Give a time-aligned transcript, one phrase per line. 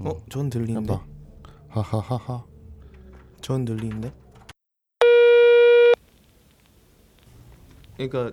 [0.00, 0.92] 어, 전 들리는데.
[0.92, 1.04] 해봐.
[1.68, 2.44] 하하하하.
[3.40, 4.12] 전 들리는데.
[7.96, 8.32] 그러니까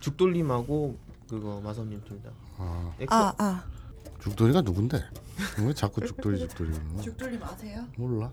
[0.00, 0.98] 죽돌림하고
[1.28, 2.30] 그거 마선님 둘 다.
[2.58, 3.64] 아, 엑소 아, 아.
[4.20, 5.00] 죽돌이가 누군데?
[5.64, 7.02] 왜 자꾸 죽돌이 죽돌이 그러는 거야?
[7.02, 7.86] 죽돌림 아세요?
[7.96, 8.30] 몰라.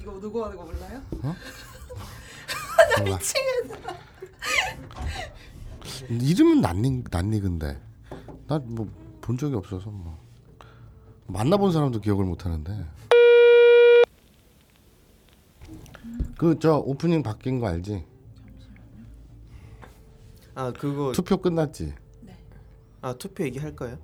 [0.00, 1.02] 이거 누구 하는 거 몰라요?
[2.98, 3.18] 몰라.
[6.08, 7.80] 이름은 낯익 낯익은데
[8.48, 8.88] 난 뭐
[9.20, 10.18] 본 적이 없어서 뭐
[11.32, 12.84] 만나본 사람도 기억을 못 하는데
[16.36, 18.04] 그 저 오프닝 바뀐 거 알지?
[20.54, 21.94] 아 그거 투표 끝났지?
[23.02, 23.98] 아 투표 얘기할까요?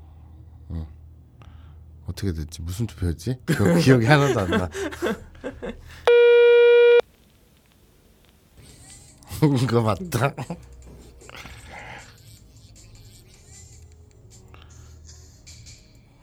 [2.07, 2.63] 어떻게 됐지?
[2.63, 3.41] 무슨 투표였지?
[3.47, 4.71] 기억, 기억이 하나도 안 나.
[9.41, 10.33] 그거 맞다.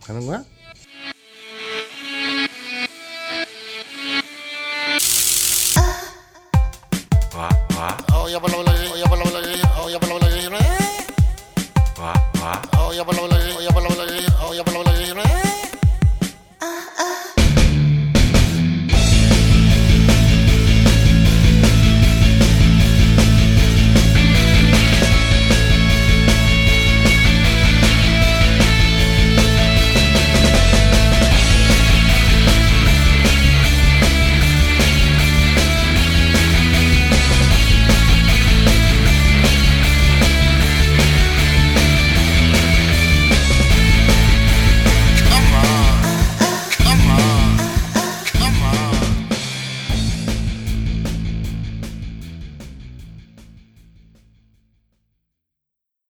[0.06, 0.44] 가는 거야?
[8.36, 8.39] Oh,
[12.92, 13.03] yeah!
[13.06, 14.12] Oh, yeah!